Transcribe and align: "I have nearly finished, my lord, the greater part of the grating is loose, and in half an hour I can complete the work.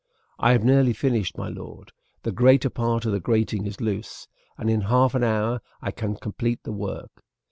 "I 0.39 0.53
have 0.53 0.63
nearly 0.63 0.93
finished, 0.93 1.37
my 1.37 1.47
lord, 1.47 1.91
the 2.23 2.31
greater 2.31 2.71
part 2.71 3.05
of 3.05 3.11
the 3.11 3.19
grating 3.19 3.67
is 3.67 3.79
loose, 3.79 4.27
and 4.57 4.67
in 4.67 4.81
half 4.81 5.13
an 5.13 5.23
hour 5.23 5.61
I 5.79 5.91
can 5.91 6.15
complete 6.15 6.63
the 6.63 6.71
work. 6.73 7.23